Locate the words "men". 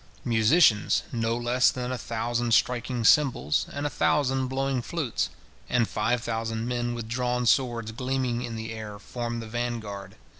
6.67-6.95